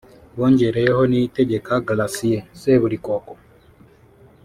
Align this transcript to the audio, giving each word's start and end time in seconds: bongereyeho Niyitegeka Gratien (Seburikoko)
bongereyeho 0.37 1.01
Niyitegeka 1.11 1.73
Gratien 1.87 2.45
(Seburikoko) 2.59 3.31